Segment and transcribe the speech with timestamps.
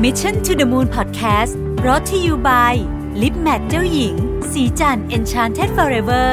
[0.00, 1.52] Mission to the Moon Podcast
[1.86, 2.74] รอ t ธออยู่ by
[3.22, 4.14] ลิปแมทเจ้าหญิง
[4.52, 6.28] สีจัน Enchanted Forever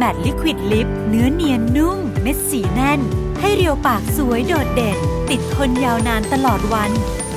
[0.00, 3.00] Matte Liquid Lip เนื้อเนียนนุ่ม เม็ดสีแน่น
[3.40, 4.98] ให้เรียวปากสวยโดดเด่น
[5.30, 6.90] ติดทนยาวนานตลอดวัน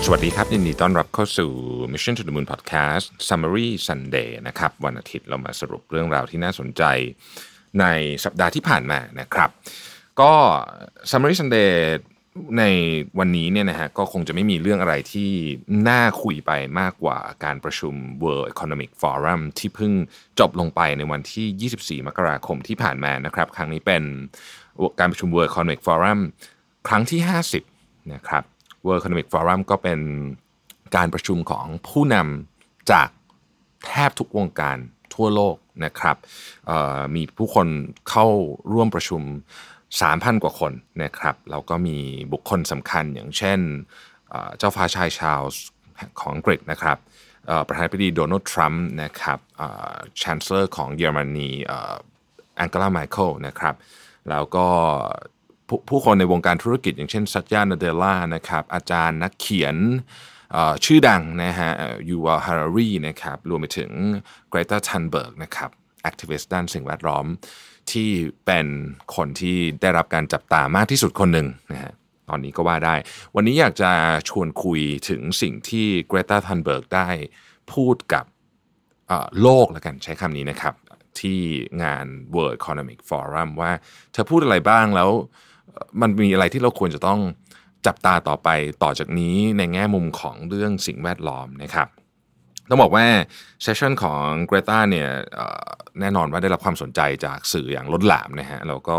[0.05, 1.49] สวัสดีครับ ยินดีต้อนรับเข้าสู่
[1.93, 6.83] Mission to the Moon Podcast Summary Sunday นะครับ วันอาทิตย์เรามาสรุปเรื่องราวที่น่าสนใจ
[7.79, 7.85] ใน
[8.25, 9.49] สัปดาห์ที่ผ่านมานะครับ
[10.21, 10.33] ก็
[11.11, 11.69] Summary Sunday
[12.57, 12.63] ใน
[13.19, 15.29] วันนี้เนี่ยนะฮะก็คงจะไม่มีเรื่องอะไรที่
[15.89, 17.93] น่าคุยไปมากกว่าการประชุม
[18.23, 19.93] World Economic Forum ที่เพิ่ง
[20.39, 24.03] จบลงไปในวันที่ 24 มกราคมที่ผ่านมานะครับ ครั้งนี้เป็น
[24.99, 26.19] การประชุม World Economic Forum
[26.87, 27.19] ครั้งที่
[27.65, 28.43] 50 นะครับ
[28.85, 29.99] World Economic Forum ก็เป็น
[30.95, 33.09] การประชุมของผู้นำจาก
[33.85, 34.77] แทบทุกวงการ
[35.13, 35.55] ทั่วโลก
[35.85, 36.17] นะครับ
[37.15, 37.67] มีผู้คน
[38.09, 38.27] เข้า
[38.73, 39.21] ร่วมประชุม
[40.01, 41.97] 3,000 กว่าคนนะครับแล้วก็มี
[42.33, 43.59] บุคคลสำคัญอย่างเช่น
[44.57, 45.63] เจ้าฟ้าชายชาลส์
[46.19, 46.97] ของอังกฤษนะครับ
[47.67, 49.39] ประธานาธิบดีโดนัลด์ทรัมป์นะครับ
[50.21, 51.49] Chancellor ของเยอรมนี
[52.55, 53.75] แองเกลาแมร์เคิลนะครับ
[54.29, 54.65] แล้วก็
[55.89, 59.75] ผู้คนในวงการธุรกิจอย่างเช่นซัตยานาเดล่านะครับอาจารย์นักเขียน
[60.85, 61.71] ชื่อดังนะฮะ
[62.09, 63.91] ยูวาฮารารีนะครับรวมไปถึง
[64.49, 65.69] เกรตาทันเบิร์กนะครับ
[66.01, 67.25] activist ด้านสิ่งแวดล้อม
[67.91, 68.09] ที่
[68.45, 68.67] เป็น
[69.15, 71.93] คนที่ได้รับการจับตามากที่สุดคนหนึ่งนะฮะ
[72.29, 72.95] ตอนนี้ก็ว่าได้
[73.35, 73.91] วันนี้อยากจะ
[74.29, 77.09] ชวนคุยถึงสิ่งที่เกรตาทันเบิร์กได้
[77.73, 78.25] พูดกับ
[79.41, 80.73] โลกแล้วกันใช้คำนี้นะครับ
[81.19, 81.39] ที่
[81.83, 83.71] งาน World Economic Forum ว่า
[84.11, 85.09] เธอพูดอะไรบ้างแล้ว
[86.01, 87.19] มันมีอะไรที่เราควรจะต้อง
[87.87, 88.49] จับตาต่อไป
[88.83, 91.87] ต่อจากนี้ในแง่มุมของเรื่องสิ่งแวดล้อมนะครับ
[92.69, 93.05] ต้องบอกว่า
[93.63, 95.09] เซสชันของเกรตาเนี่ย
[95.99, 98.97] แน่นอนว่าได้รับความสนใจจากสื่ออย่างล้นหลามนะฮะแล้วก็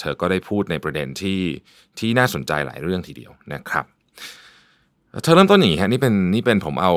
[0.00, 1.40] เธอก็ได้พูดในประเด็นที่
[1.98, 3.86] ที่น่าสนใจหลายเรื่องทีเดียวนะครับ
[5.22, 6.94] เธอเริ่มต้นอย่างนี้ฮะนี่เป็นนี่เป็นผมเอา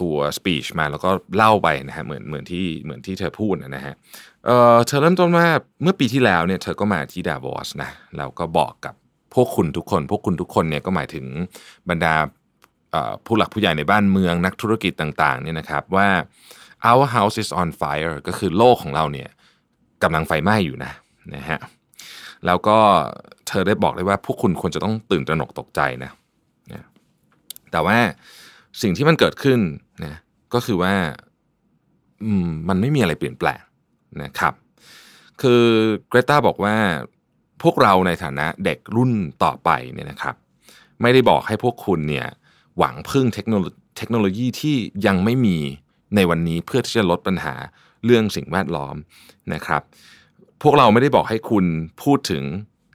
[0.00, 3.94] ตัวสปีชมาแล้วก็เล่าไปนะฮะเหมือนเหมือนที่เหมือนที่เธอพูดนะฮะ
[4.46, 5.46] เเธอเริ่มต้นว่า
[5.82, 8.94] เมื่อปีที่แล้วเนี่ยเธอก็มาที่ดาวอสนะแล้วก็บอกกับ
[9.34, 11.26] พวกคุณทุกคน พวกคุณทุกคนเนี่ยก็หมายถึง
[11.90, 12.14] บรรดา
[13.24, 16.08] ผู้หลักผู้ใหญ่ในบ้านเมืองนักธุรกิจต่างๆเนี่ยนะครับว่า
[16.90, 19.28] our house is on fire ก็คือโลกของเราเนี่ย
[20.02, 20.92] กำลังไฟไหม้อยู่นะ
[21.34, 21.58] นะฮะ
[22.46, 22.78] แล้วก็
[23.48, 26.10] เธอได้บอกเลยว่าพวกคุณควรจะต้องตื่นตระหนกตกใจนะ
[26.72, 26.86] นะ
[27.72, 27.98] แต่ว่า
[28.82, 29.60] สิ่งที่มันเกิดขึ้น
[30.04, 30.14] นะ
[30.54, 30.94] ก็คือว่า
[32.68, 33.60] มันไม่มีอะไรเปลี่ยนแปลง
[34.22, 34.54] นะครับ
[35.40, 35.62] คือ
[36.08, 36.76] เกรตาบอกว่า
[37.62, 39.12] พวกเราในฐานะเด็กรุ่น
[39.44, 40.34] ต่อไปเนี่ยนะครับ
[41.02, 42.26] ไม่ได้บอกให้พวกคุณเนี่ย
[42.78, 45.58] หวังพึ่งเทคโนโลยีเทคโนโลยีที่ยังไม่มี
[46.14, 47.54] ในวันนี้เพื่อที่จะลดปัญหา
[48.04, 48.96] เรื่องสิ่งแวดล้อม
[49.54, 49.82] นะครับ
[50.62, 51.66] พวกเราไม่ได้บอกให้คุณ
[52.02, 52.44] พูดถึง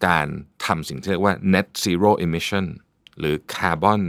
[0.08, 0.28] การ
[0.66, 2.66] ทำสิ่งที่เรียกว่า net zero emission
[3.20, 4.02] หรือ carbon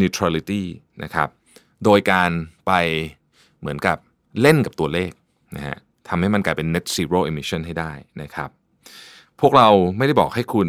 [0.00, 0.62] neutrality
[1.02, 1.28] นะครับ
[1.84, 2.30] โดยการ
[2.66, 2.72] ไป
[3.60, 3.98] เหมือนกับ
[4.40, 5.12] เล่นกับตัวเลข
[5.56, 5.76] นะฮะ
[6.08, 8.50] ทำให้มันกลายเป็น net zero emission ให้ได้นะครับ
[9.40, 10.68] พวกเราไม่ได้บอกให้คุณ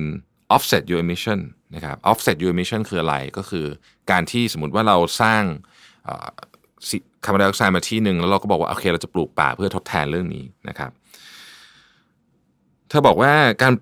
[0.56, 1.40] offset your emission
[1.76, 3.66] นะครับ offset your emission คืออะไรก็คือ
[4.12, 5.44] การที่สมมติว่าเราสร้าง
[7.26, 10.92] คาร์บอนไดออกไซด์มาที่หนึ่งแล้วเราก็บอกว่าโอเคเราจะปลูกป่าเพื่อทดแทนเรื่องนี้นะครับ
[12.90, 13.32] เธอบอกว่า
[13.62, 13.74] การ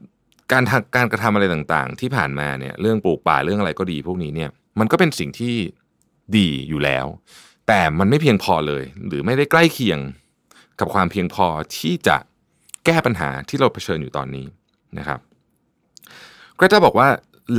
[0.52, 0.64] การ
[0.96, 4.50] การกระทำอะไรต่างๆ ที่ผ่านมาเนี่ยเรื่องปลูกป่าเรื่องอะไรก็ดีพวกนี้เนี่ย
[4.80, 5.56] มันก็เป็นสิ่งที่
[6.38, 7.06] ดีอยู่แล้ว
[7.68, 10.00] แต่มันไม่เพียงพอเลย หรือไม่ได้ใกล้เคียง
[10.80, 11.48] กับความเพียงพอ
[11.78, 12.18] ที่จะ
[12.86, 14.46] แก้ปัญหาที่เราเผชิญอยู่ตอนนี้
[14.98, 15.20] นะครับ
[16.58, 17.08] กรตาบอกว่า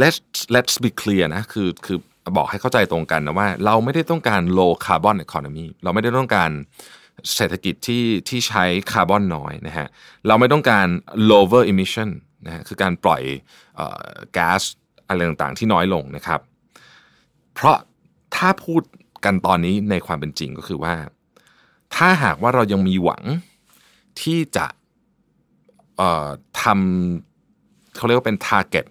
[0.01, 0.19] let's
[0.55, 1.99] let's be clear นะคือคือ
[2.37, 6.51] บอกให้เข้าใจตรงกันนะว่า เราไม่ได้ต้องการ low carbon economy เราไม่ได้ต้องการ
[7.34, 9.87] เศรษฐกิจที่ที่ใช้คาร์บอนน้อยนะฮะ
[10.27, 10.87] เราไม่ต้องการ
[11.31, 12.09] lower emission
[12.47, 13.23] นะฮะคือการปล่อย
[14.37, 14.62] ก๊าซ
[15.09, 16.41] อะไรต่างๆที่น้อยลงนะครับ
[17.55, 17.77] เพราะ
[18.37, 18.83] ถ้าพูด
[19.25, 20.95] กันตอนนี้ในความเป็นจริงก็คือว่า
[21.97, 23.22] ถ้าหากว่าเรายังมีหวัง
[24.21, 24.67] ที่จะ
[26.62, 28.87] ทำเขาเรียกว่าเป็น target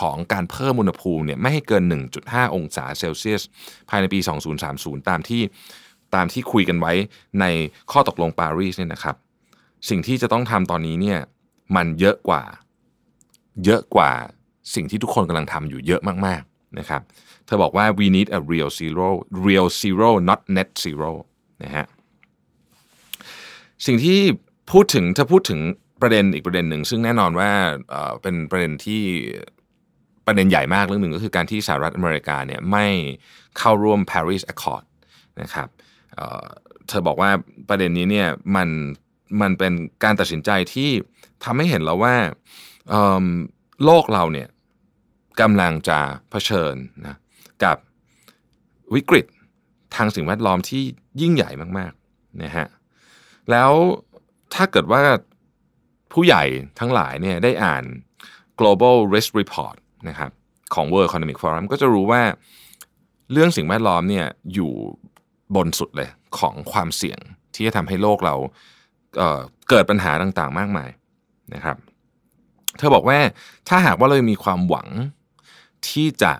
[0.00, 1.82] ของการเพิ่มอุณหภูมิเนี่ยไม่ให้เกิน
[2.20, 3.42] 1.5 องศาเซลเซียส
[3.88, 4.18] ภายในปี
[4.64, 5.42] 2030 ตามที่
[6.14, 6.92] ตามที่คุยกันไว้
[7.40, 7.44] ใน
[7.92, 9.16] ข้อตกลงปารีสเนี่ยนะครับ
[9.88, 11.18] สิ่งที่จะต้องทำตอนนี้เนี่ย
[11.76, 12.42] มันเยอะกว่า
[13.64, 14.10] เยอะกว่า
[14.74, 17.02] สิ่งที่ทุกคนกำลังทำอยู่เยอะมากๆนะครับ
[17.46, 19.08] เธอบอกว่า we need a real zero
[19.46, 21.10] real zero not net zero
[21.62, 21.86] นะฮะ
[23.86, 24.20] สิ่งที่
[24.72, 25.60] พูดถึงจะพูดถึง
[26.00, 27.50] ประเด็นอีกประเด็นหนึ่ง ซึ่งแน่นอนว่า
[28.22, 29.02] เป็นประเด็นที่
[30.26, 32.86] ประเด็นใหญ่มากเรื่องหนึ่งก็คือการที่สหรัฐอเมริกาเนี่ยไม่
[33.58, 34.84] เข้าร่วม Paris Accord
[35.40, 35.68] นะครับ
[36.88, 37.30] เธอบอกว่า
[37.68, 38.68] ประเด็นนี้เนี่ยมัน
[39.40, 39.72] มันเป็น
[40.04, 40.90] การตัดสินใจที่
[41.44, 42.14] ทำให้เห็นแล้วว่า
[43.84, 44.48] โลกเราเนี่ย
[45.40, 45.98] กำลังจะ
[46.30, 46.74] เผชิญ
[47.06, 47.16] นะ
[47.64, 47.76] กับ
[48.94, 49.26] วิกฤต
[49.96, 50.82] ทางสิ่งแวดล้อมที่
[51.20, 52.66] ยิ่งใหญ่มากๆนะฮะ
[53.50, 53.72] แล้ว
[54.54, 55.02] ถ้าเกิดว่า
[56.12, 56.44] ผู้ใหญ่
[56.80, 57.84] ทั้งหลายเนี่ยได้อ่าน
[58.60, 59.76] global risk report
[60.08, 60.30] นะครับ
[60.74, 62.22] ของ World Economic Forum ก็จะรู้ว่า
[63.32, 64.72] เรื่องสิ่งแวดล้อมเนี่ยอยู่
[65.56, 66.08] บนสุดเลย
[66.38, 67.18] ของความเสี่ยง
[67.54, 68.34] ที่จะทำให้โลกเรา
[69.16, 70.90] เเกิดปัญหาต่างๆ มากมาย
[71.54, 71.76] นะครับ
[72.78, 73.18] เธอบอกว่า
[73.68, 74.88] ถ้าหากว่าเรามีความหวัง
[75.88, 76.32] ที่จะ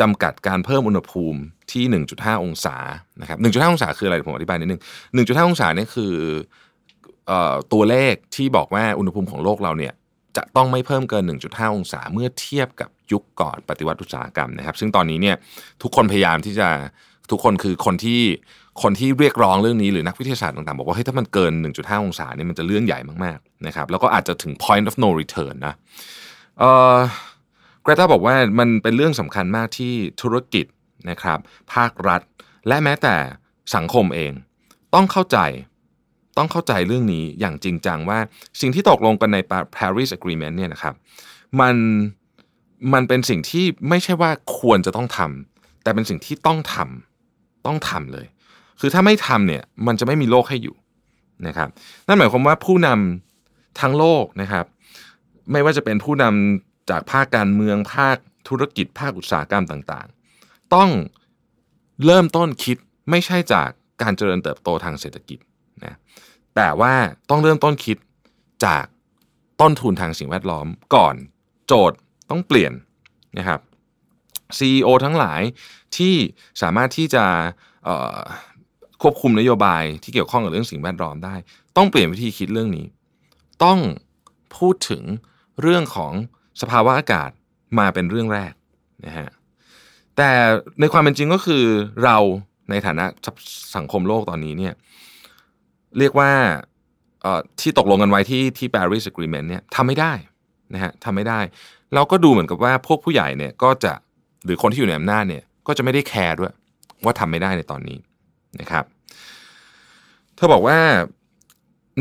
[0.00, 1.40] จำกัดการเพิ่มอุณหภูมิ
[1.72, 1.84] ที่
[2.14, 2.76] 1.5 องศา
[3.20, 4.82] นะครับ 1.5 องศาคืออะไร ผมอธิบายนิดนึง
[5.16, 6.14] 1.5 องศานี่คือ
[7.72, 9.94] ตัวเลขที่บอกว่าอุณหภูมิของโลกเราเนี่ย
[10.36, 15.36] จะต้องไม่เพิ่มเกิน 1.5 องศาเมื่อเทียบกับยุคก่อนปฏิวัติอุตสาหกรรมนะครับ ซึ่งตอนนี้เนี่ย
[15.82, 16.68] ทุกคนพยายามที่จะ
[17.30, 18.22] ทุกคนคือคนที่
[18.82, 25.74] คนที่เรียกร้องเรื่องนี้หรือนักวิทยาศาสตร์ต่างๆ บอกว่าเฮ้ยถ้ามันเกิน 1.5 องศาเนี่ยมันจะเรื่องใหญ่มากๆนะครับแล้วก็อาจจะถึง point of no return นะ
[26.58, 26.64] เอ
[26.96, 26.96] อ
[27.82, 29.92] เกรตาบอกว่ามันเป็นเรื่องสำคัญมากที่
[30.22, 30.66] ธุรกิจ
[31.10, 31.38] นะครับ
[31.74, 32.22] ภาครัฐ
[32.68, 33.14] และแม้แต่
[33.76, 34.32] สังคมเอง
[34.94, 35.38] ต้องเข้าใจ
[36.38, 38.18] ต้องเข้าใจเรื่องนี้อย่างจริงจังว่า
[38.60, 39.38] สิ่งที่ตกลงกันใน
[39.76, 40.94] Paris Agreement เนี่ยนะครับ
[41.60, 41.76] มัน
[42.92, 48.26] มันเป็นสิ่งที่ไม่ใช่ว่าควรจะต้องทำแต่เป็นสิ่งที่ต้องทำต้องทำเลย
[48.80, 50.76] คือถ้าไม่ทำเนี่ยมันจะไม่มีโลกให้อยู่
[51.46, 51.68] นะครับ
[52.06, 54.64] นั่นหมายความว่าผู้นำทั้งโลกนะครับ
[55.52, 58.16] ไม่ว่าจะเป็นผู้นำจากภาคการเมืองภาค
[58.48, 60.90] ธุรกิจภาคอุตสาหกรรมต่างๆ ต้อง
[62.04, 62.76] เริ่มต้นคิด
[63.10, 63.68] ไม่ใช่จาก
[64.02, 65.38] การเจริญเติบโตทางเศรษฐกิจ
[65.84, 65.94] นะ
[66.56, 66.92] แต่ว่า
[67.30, 67.96] ต้องเริ่มต้นคิด
[68.64, 68.84] จาก
[69.60, 71.14] ต้นทุนทางสิ่งแวดล้อมก่อน
[71.66, 71.98] โจทย์
[72.30, 72.72] ต้องเปลี่ยน
[73.38, 73.60] นะครับ
[74.58, 75.40] CEO ทั้งหลาย
[75.96, 76.14] ที่
[76.62, 77.24] สามารถที่จะ
[79.02, 81.34] ควบคุมนโยบายที่เกี่ยวข้องกับเรื่องสิ่งแวดล้อมได้
[81.76, 82.86] ต้องเปลี่ยนวิธีคิดเรื่องนี้
[83.64, 83.78] ต้อง
[84.56, 85.02] พูดถึง
[85.62, 86.12] เรื่องของ
[86.60, 87.30] สภาวะอากาศ
[87.78, 88.52] มาเป็นเรื่องแรก
[89.06, 89.28] นะฮะ
[90.16, 90.30] แต่
[90.80, 91.64] ในความเป็นจริงก็คือ
[92.04, 92.16] เรา
[92.70, 93.04] ในฐานะ
[93.76, 94.74] สังคมโลกตอนนี้เนี่ย
[95.98, 96.30] เรียกว่า
[97.60, 100.12] ที่ตกลงกันไว้ที่ที่ Paris Agreement เนี่ยทำไม่ได้
[100.74, 101.40] นะฮะทำไม่ได้
[101.94, 103.92] เราก็ดูเหมือนกับว่าพวกผู้ใหญ่เนี่ยก็จะ
[104.44, 106.52] หรือคนที่อยู่ในอำนาจเนี่ยก็จะไม่ได้แคร์ด้วย
[107.04, 107.98] ว่าทำไม่ได้ในตอนนี้
[108.60, 108.84] นะครับ
[110.34, 110.78] เธอบอกว่า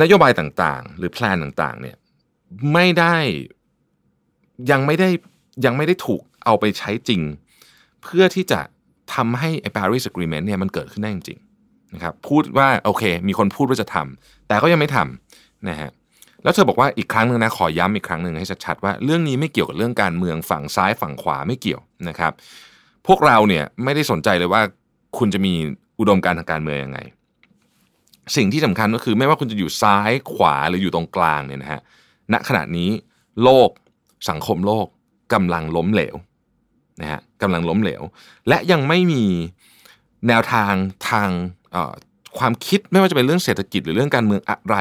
[0.02, 1.98] นโยบายต่างๆ หรือแพลนต่างๆเนี่ย
[2.74, 3.18] ไม่ได้
[4.72, 5.10] ยังไม่ได้
[5.66, 7.22] ยังไม่ได้ถูกเอาไปใช้จริง
[8.02, 8.60] เพื่อที่จะ
[9.14, 11.40] ทำให้ไอ้ Paris Agreement เนี่ยมันเกิดขึ้นได้จริง
[11.96, 15.90] นะครับพูดว่าโอเค มีคนพูดว่าจะทำแต่ก็ยังไม่ทำนะฮะ
[16.44, 22.32] แล้วเธอบอกว่าอีกครั้งหนึ่งนะขอย้ำอีกครั้งหนึ่งให้ชัดๆว่าเรื่องนี้ไม่เกี่ยวกับเรื่องการเมืองฝั่งซ้ายฝั่งขวาไม่เกี่ยวนะครับ
[23.08, 24.62] พวกเราเนี่ยไม่ได้สนใจเลยว่า
[25.18, 25.54] คุณจะมี
[26.00, 27.00] อุดมการทางการเมืองยังไง
[28.36, 31.82] สิ่งที่สำคัญก็คือไม่ว่าคุณจะอยู่ซ้ายขวาหรืออยู่ตรงกลางเนี่ยนะฮะ
[32.34, 32.90] ณขณะนี้
[33.44, 33.70] โลก
[34.30, 34.88] สังคมโลก
[35.34, 36.16] กำลังล้มเหลว
[37.02, 38.02] นะฮะกำลังล้มเหลว
[38.50, 39.24] และยังไม่มี
[40.28, 40.74] แนวทาง
[41.10, 41.30] ทาง
[42.38, 44.78] ความคิดไม่ว่าจะเป็นเรื่องเศรษฐกิจหรือเรื่องการเมืองอะไร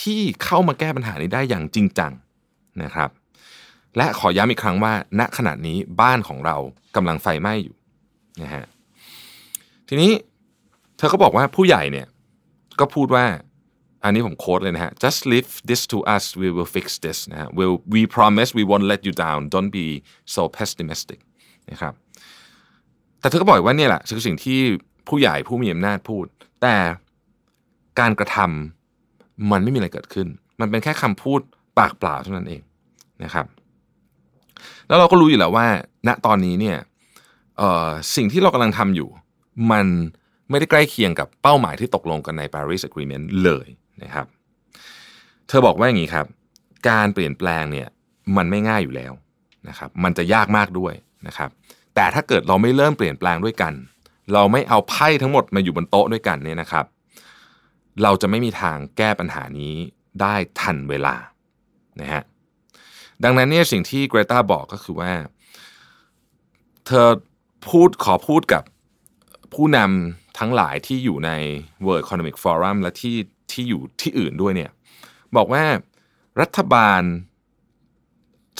[0.00, 2.12] ที่เข้ามาแก้ปัญหานี้ได้อย่างจริงจัง
[2.82, 3.10] นะครับ
[3.96, 6.56] และขอย้ำอีกครั้งว่า ณขณะนี้บ้านของเรา
[6.96, 7.76] กำลังไฟไหม้อยู่
[8.42, 8.64] นะฮะ
[9.88, 10.12] ทีนี้
[10.96, 12.06] เธอก็บอกว่าผู้ใหญ่เนี่ย
[12.80, 13.24] ก็พูดว่า
[14.04, 17.64] อันนี้ผมโค้ดเลยนะฮะ just leave this to us we will fix this นะฮะ we
[17.94, 19.88] we promise we won't let you down don't be
[20.34, 21.20] so pessimistic
[21.70, 21.94] นะครับ
[23.22, 24.58] แต่เธอก็บอกว่าเนี่ยแหละคือสิ่งที่
[25.08, 26.26] ผู้ใหญ่ผู้มีอำนาจพูด
[26.62, 26.74] แต่
[28.00, 30.28] การกระทำมันไม่มีอะไรเกิดขึ้น
[30.60, 31.40] มันเป็นแค่คำพูด
[31.78, 32.62] ปากเปล่าเท่านั้นเอง
[33.24, 33.46] นะครับ
[34.88, 35.66] แล้วเราก็รู้อยู่แล้วว่า
[36.08, 36.76] ณตอนนี้เนี่ย
[38.16, 39.08] สิ่งที่เรากำลังทำอยู่
[39.72, 39.86] มัน
[40.50, 43.66] ไม่ได้ใกล้เคียงกับเป้าหมายที่ตกลงกันใน Paris Agreement เลย
[44.02, 44.26] นะครับ
[45.48, 46.26] เธอบอกว่าอย่างนี้ครับ
[46.88, 47.88] การเปลี่ยนแปลงเนี่ย
[48.36, 49.12] มันไม่ง่ายอยู่แล้ว
[49.68, 50.94] นะครับ มันจะยากมากด้วย
[51.26, 51.50] นะครับ
[51.94, 53.72] แต่ถ้าเกิดเราไม่เริ่มเปลี่ยนแปลงด้วยกัน
[54.32, 56.84] เราไม่เอาไพ่ทั้งหมดมาอยู่บนโต๊ะด้วยกันเนี่ยนะครับ
[58.02, 59.74] เราจะไม่มีทางแก้ปัญหานี้
[60.20, 61.14] ได้ทันเวลา
[62.00, 62.22] นะฮะ
[63.24, 65.12] ดังนั้นเนี่ยสิ่งที่เกรตาบอกก็คือว่า
[66.86, 67.08] เธอ
[67.68, 68.62] พูดขอพูดกับ
[69.54, 71.30] ผู้นำทั้งหลายที่อยู่ใน
[71.84, 73.16] World Economic Forum และที่
[73.52, 74.70] ที่อยู่ที่อื่นด้วยเนี่ย
[75.36, 75.64] บอกว่า
[76.40, 77.02] รัฐบาล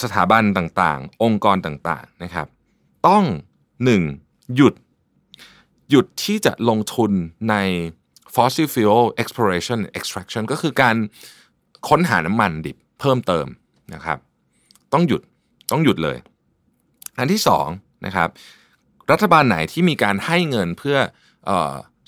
[0.03, 2.47] สถาบันต่างๆ องค์กรต่างๆนะครับ
[3.07, 3.23] ต้อง
[3.83, 4.01] หนึ่ง
[4.55, 4.73] หยุด
[5.89, 7.11] หยุดที่จะลงทุน
[7.49, 7.55] ใน
[8.35, 10.95] fossil fuel exploration extraction ก็คือการ
[11.89, 13.47] ค้นหาน้ำมันดิบเพิ่มเติม
[13.93, 14.17] นะครับ
[14.93, 15.21] ต้องหยุด
[15.71, 16.17] ต้องหยุดเลย
[17.17, 17.67] อันที่สอง
[18.05, 18.29] นะครับ
[19.11, 20.97] รัฐบาลไหนที่มีการให้เงินเพื่อ
[21.49, 21.51] อ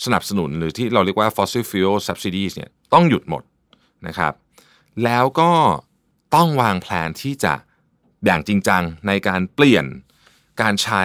[0.05, 3.43] สนับสนุนหรือที่เราเรียกว่า fossil fuel subsidies เนี่ยต้องหยุดหมด
[4.07, 4.33] นะครับ
[5.03, 5.51] แล้วก็
[6.35, 7.53] ต้องวางแผนที่จะ
[8.25, 9.85] อย่างจริงจังในการเปลี่ยน
[10.61, 11.03] การใช้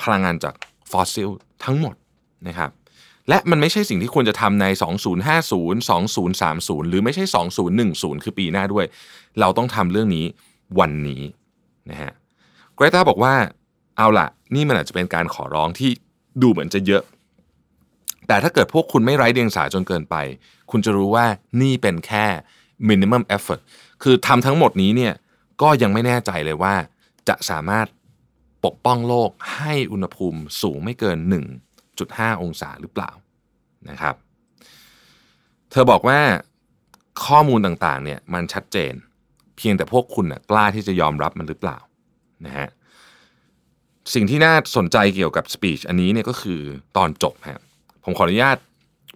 [0.00, 0.54] พลังงานจาก
[0.90, 1.28] ฟอสซิล
[1.64, 1.94] ทั้งหมด
[2.48, 2.70] นะครับ
[3.28, 4.66] และมันไม่ใช่สิ่งที่ควรจะทำใน
[5.28, 7.24] 2050 2030 หรือไม่ใช่
[7.74, 8.86] 2010 คือปีหน้าด้วย
[9.40, 10.26] เราต้องทำเรื่องนี้
[10.78, 11.22] วันนี้
[11.90, 12.12] นะฮะ
[12.74, 13.34] เกรตาบอกว่า
[13.96, 15.90] เอาละนี่มันอาจจะเป็นการขอร้องที่
[16.42, 17.02] ดูเหมือนจะเยอะ
[18.26, 20.16] แต่ถ้าเกิดพวกคุณไม่ไร้เดียงสาจนเกินไป
[20.70, 21.26] คุณจะรู้ว่า
[21.62, 22.26] นี่เป็นแค่
[22.88, 23.60] minimum effort
[24.02, 25.14] คือทำทั้งหมดนี้เนี่ย
[25.62, 26.74] ก็ยังไม่แน่ใจเลยว่า
[27.28, 27.86] จะสามารถ
[28.64, 31.18] ปกป้องโลกให้อุณหภูมิสูงไม่เกิน
[31.80, 33.10] 1.5 องศาหรือเปล่า
[33.90, 34.14] นะครับ
[35.70, 36.20] เธอบอกว่า
[37.24, 38.92] ข้อมูลต่างๆเนี่ยมันชัดเจน
[39.56, 41.78] เพียงแต่พวกคุณนะกล้าที่จะยอมรับมันหรือเปล่า
[42.46, 42.68] นะฮะ
[44.14, 46.60] สิ่งที่น่าสนใจเกี่ยวกับสปีชอันนี้เนี่ยก็คือ
[46.96, 47.60] ตอนจบฮะ
[48.04, 48.56] ผมขออนุญาต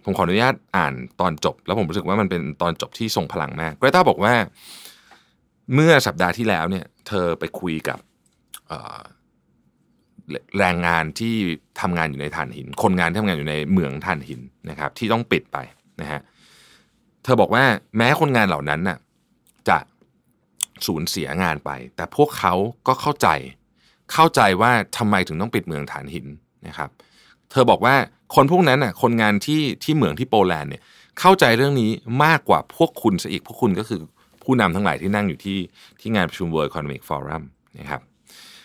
[0.05, 4.33] ผมขออนุญาตอ่านตอนจบ แล้วผมรู้สึกว่ามันเป็นตอนจบที่ทรงพลังมากเกรตาบอกว่า
[5.73, 7.99] เมื่อสัปดาห์ที่แล้วเนี่ย เธอไปคุยกับ
[10.57, 11.35] แรงงานที่
[11.81, 15.57] ทำงานอยู่ในถ่านหิน คนงานที่ทำงานอยู่ในเหมืองถ่านหินนะครับ ที่ต้องปิดไป
[16.01, 16.21] นะฮะ
[17.23, 17.63] เธอบอกว่า
[17.97, 18.97] แม้คนงานเหล่านั้นน่ะ
[19.69, 19.77] จะ
[20.85, 22.53] สูญเสียงานไป แต่พวกเขา
[22.87, 23.27] ก็เข้าใจ
[24.13, 26.27] เข้าใจว่าทำไมถึงต้องปิดเมืองฐานหิน
[26.67, 26.89] นะครับ
[27.51, 27.95] เธอบอกว่า
[28.35, 30.81] คนพวกนั้นน่ะ คนงานที่ที่เหมืองที่โปแลนด์เนี่ย
[31.19, 31.91] เข้าใจเรื่องนี้
[32.23, 33.99] มากกว่าพวกคุณซะอีกพวกคุณก็คือ
[34.43, 35.59] ผู้นำทั้งหลายที่นั่งอยู่ที่
[36.01, 37.43] ที่งานประชุม World Economic Forum
[37.79, 38.01] นะครับ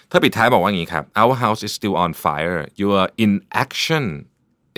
[0.08, 4.04] เธอปิดท้ายบอกว่าอย่างนี้ครับ Our house is still on fire Your inaction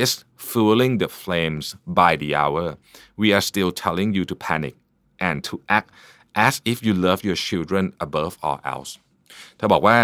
[0.04, 0.12] is
[0.50, 1.64] fueling the flames
[2.00, 2.64] by the hour
[3.20, 4.74] We are still telling you to panic
[5.28, 5.88] and to act
[6.46, 8.90] as if you love your children above all else
[9.56, 9.96] เธอบอกว่า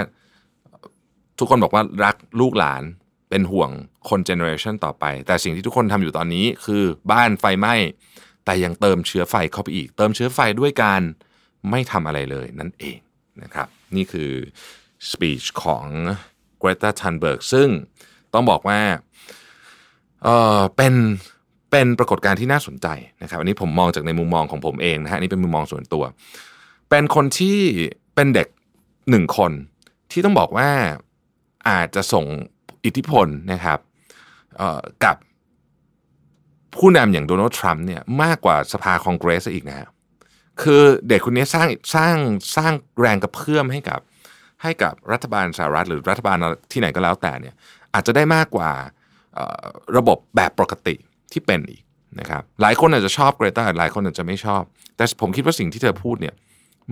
[1.38, 2.82] ทุกคนบอกว่ารักลูกหลาน
[3.30, 3.70] เป็นห่วง
[4.08, 7.74] คน generation ต่อไป แต่สิ่งที่ทุกคนทำอยู่ตอนนี้คือบ้านไฟไหม้
[8.46, 11.02] แต่ยังเติมเชื้อไฟเข้าไปอีก เติมเชื้อไฟด้วยการ
[11.70, 12.98] ไม่ทำอะไรเลยนั่นเอง
[13.42, 14.30] นะครับ นี่คือ
[15.10, 15.86] speech ของ
[16.58, 17.68] เกรตาทันเบิร์กซึ่ง
[18.34, 18.80] ต้องบอกว่า
[20.22, 20.94] เออเป็น
[21.70, 22.86] เป็นปรากฏการณ์ที่น่าสนใจ
[23.22, 26.04] นะครับ อันนี้ผมมองจากในมุมมองของผมเองนะฮะนี่เป็นมุมมองส่วนตัว
[26.90, 27.58] เป็นคนที่
[28.14, 28.48] เป็นเด็ก
[29.10, 29.52] หนึ่งคน
[30.10, 30.70] ที่ต้องบอกว่า
[31.68, 32.24] อาจจะส่ง
[32.84, 33.78] อิทธิพลนะครับ
[35.04, 35.16] กับ
[36.78, 39.88] ผู้นำอย่างโดนัลด์ทรัมป์เนี่ยมากกว่าสภาคองเกรสอีกนะฮะ
[40.62, 42.16] คือเด็กคนนี้สร้างสร้าง
[42.56, 44.00] สร้างแรงกระเพื่อมให้กับ
[44.62, 46.36] ให้กับรัฐบาลสหรัฐหรือรัฐบาล
[46.72, 47.54] ที่ไหนก็แล้วแต่เนี่ย
[47.94, 48.70] อาจจะได้มากกว่า
[49.96, 50.94] ระบบแบบปกติ
[51.32, 51.82] ที่เป็นอีก
[52.20, 54.62] นะครับหลายคนอาจจะชอบเกรตาหลายคนอาจจะไม่ชอบ
[54.96, 56.34] แต่ผมคิดว่าสิ่งที่เธอพูดเนี่ย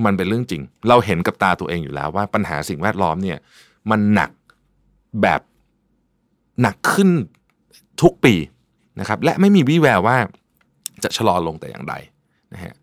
[0.04, 3.38] มันเป็นเรื่องจริง เราเห็นกับตาตัวเองอยู่แล้วว่าปัญหาสิ่งแวดล้อมเนี่ย
[3.90, 4.30] มันหนัก
[5.22, 5.40] แบบ
[6.62, 7.10] หนักขึ้น
[8.02, 8.34] ทุกปี
[9.00, 10.16] นะครับและไม่มีวี่แววว่า
[11.04, 11.94] จะชะลอลงแต่อย่างใด
[12.52, 12.74] นะฮะ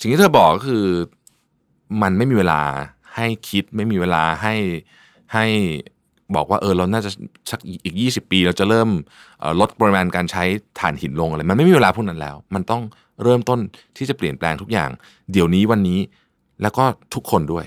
[0.00, 0.84] สิ่งที่เธอบอกก็คือ
[2.02, 2.60] มันไม่มีเวลา
[3.16, 4.54] ให้คิดไม่มีเวลาให้
[5.34, 5.46] ให้
[6.34, 7.10] บอกว่าเออเราน่าจะ
[7.50, 8.88] สักอีก 20 ปี เราจะเริ่ม
[9.60, 10.44] ลดปริมาณการใช้
[10.80, 12.82] ถ่านหินลงอะไรมันไม่มีเวลาพวกนั้นแล้ว มันต้อง
[13.22, 13.60] เริ่มต้น
[13.96, 14.90] ที่จะเปลี่ยนแปลงทุกอย่าง
[15.32, 15.98] เดี๋ยวนี้วันนี้
[16.62, 16.84] แล้วก็
[17.14, 17.66] ทุกคนด้วย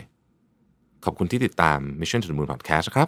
[1.06, 3.08] ขอบคุณที่ติดตาม Mission to the Moon Podcast ครับ